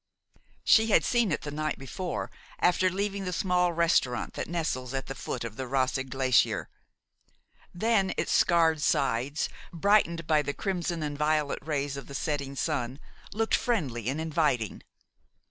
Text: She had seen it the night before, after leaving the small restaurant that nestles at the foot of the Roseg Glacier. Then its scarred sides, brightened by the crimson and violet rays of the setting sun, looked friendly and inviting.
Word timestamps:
She 0.63 0.87
had 0.87 1.03
seen 1.05 1.31
it 1.31 1.41
the 1.41 1.51
night 1.51 1.77
before, 1.77 2.31
after 2.57 2.89
leaving 2.89 3.25
the 3.25 3.31
small 3.31 3.71
restaurant 3.71 4.33
that 4.33 4.47
nestles 4.47 4.95
at 4.95 5.05
the 5.05 5.13
foot 5.13 5.43
of 5.43 5.57
the 5.57 5.67
Roseg 5.67 6.09
Glacier. 6.09 6.69
Then 7.71 8.11
its 8.17 8.31
scarred 8.31 8.81
sides, 8.81 9.47
brightened 9.71 10.25
by 10.25 10.41
the 10.41 10.55
crimson 10.55 11.03
and 11.03 11.15
violet 11.15 11.59
rays 11.61 11.97
of 11.97 12.07
the 12.07 12.15
setting 12.15 12.55
sun, 12.55 12.99
looked 13.31 13.53
friendly 13.53 14.09
and 14.09 14.19
inviting. 14.19 14.81